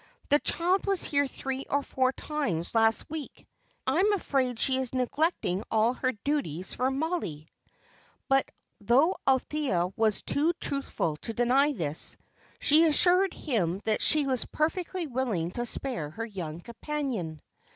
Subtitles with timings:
[0.29, 3.45] The child was here three or four times last week.
[3.85, 7.47] I am afraid she is neglecting all her duties for Mollie."
[8.27, 12.17] But though Althea was too truthful to deny this,
[12.59, 17.39] she assured him that she was perfectly willing to spare her young companion.